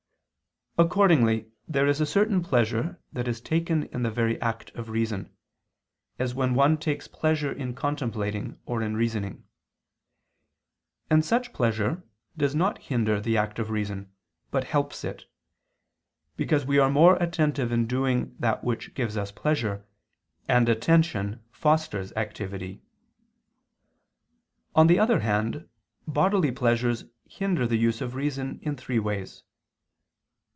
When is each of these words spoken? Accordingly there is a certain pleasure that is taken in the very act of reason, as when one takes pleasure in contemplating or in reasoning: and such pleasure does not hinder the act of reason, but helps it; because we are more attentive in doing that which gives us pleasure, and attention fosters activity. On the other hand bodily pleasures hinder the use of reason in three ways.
Accordingly 0.77 1.51
there 1.67 1.85
is 1.85 1.99
a 1.99 2.05
certain 2.07 2.41
pleasure 2.41 2.99
that 3.11 3.27
is 3.27 3.41
taken 3.41 3.83
in 3.93 4.03
the 4.03 4.09
very 4.09 4.41
act 4.41 4.71
of 4.73 4.87
reason, 4.89 5.35
as 6.17 6.33
when 6.33 6.55
one 6.55 6.77
takes 6.77 7.09
pleasure 7.09 7.51
in 7.51 7.75
contemplating 7.75 8.57
or 8.65 8.81
in 8.81 8.95
reasoning: 8.95 9.43
and 11.09 11.25
such 11.25 11.51
pleasure 11.51 12.03
does 12.37 12.55
not 12.55 12.77
hinder 12.83 13.19
the 13.19 13.35
act 13.37 13.59
of 13.59 13.69
reason, 13.69 14.11
but 14.49 14.63
helps 14.63 15.03
it; 15.03 15.25
because 16.37 16.65
we 16.65 16.79
are 16.79 16.89
more 16.89 17.15
attentive 17.17 17.71
in 17.71 17.85
doing 17.85 18.33
that 18.39 18.63
which 18.63 18.93
gives 18.93 19.17
us 19.17 19.29
pleasure, 19.29 19.85
and 20.47 20.69
attention 20.69 21.43
fosters 21.51 22.13
activity. 22.13 22.81
On 24.73 24.87
the 24.87 24.97
other 24.99 25.19
hand 25.19 25.67
bodily 26.07 26.51
pleasures 26.51 27.03
hinder 27.25 27.67
the 27.67 27.77
use 27.77 27.99
of 27.99 28.15
reason 28.15 28.57
in 28.61 28.77
three 28.77 28.99
ways. 28.99 29.43